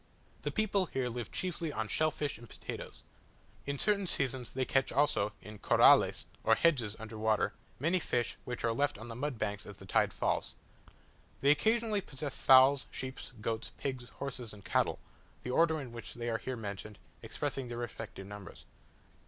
[0.41, 3.03] The people here live chiefly on shell fish and potatoes.
[3.67, 8.63] At certain seasons they catch also, in "corrales," or hedges under water, many fish which
[8.63, 10.55] are left on the mud banks as the tide falls.
[11.41, 14.97] They occasionally possess fowls, sheep, goats, pigs, horses, and cattle;
[15.43, 18.65] the order in which they are here mentioned, expressing their respective numbers.